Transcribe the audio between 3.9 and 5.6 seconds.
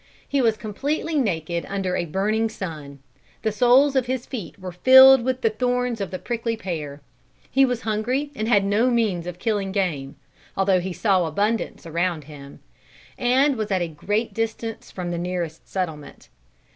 of his feet were filled with the